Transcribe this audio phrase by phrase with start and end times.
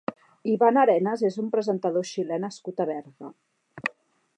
[0.53, 3.33] Iván Arenas és un presentador xilè nascut a Berga.